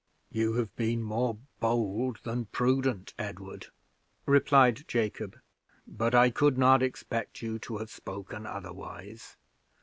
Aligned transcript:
"You 0.31 0.53
have 0.53 0.75
been 0.75 1.03
more 1.03 1.37
bold 1.59 2.21
than 2.23 2.45
prudent, 2.45 3.13
Edward," 3.19 3.67
replied 4.25 4.85
Jacob; 4.87 5.37
"but 5.85 6.15
I 6.15 6.31
could 6.31 6.57
not 6.57 6.81
expect 6.81 7.43
you 7.43 7.59
to 7.59 7.77
have 7.77 7.91
spoken 7.91 8.47
otherwise. 8.47 9.37